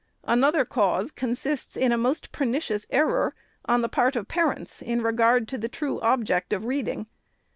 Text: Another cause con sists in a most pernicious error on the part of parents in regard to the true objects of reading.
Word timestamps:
Another 0.23 0.65
cause 0.65 1.11
con 1.11 1.33
sists 1.35 1.77
in 1.77 1.91
a 1.91 1.95
most 1.95 2.31
pernicious 2.31 2.87
error 2.89 3.35
on 3.65 3.81
the 3.83 3.87
part 3.87 4.15
of 4.15 4.27
parents 4.27 4.81
in 4.81 5.03
regard 5.03 5.47
to 5.49 5.59
the 5.59 5.69
true 5.69 5.99
objects 6.01 6.55
of 6.55 6.65
reading. 6.65 7.05